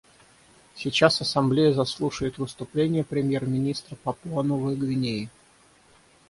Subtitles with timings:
[0.73, 5.29] Сейчас Ассамблея заслушает выступление премьер-министра Папуа-Новой Гвинеи.